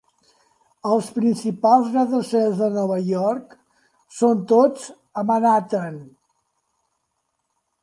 [0.91, 3.53] Els principals gratacels de Nova York,
[4.21, 4.89] són tots
[5.23, 6.03] a Manhattan.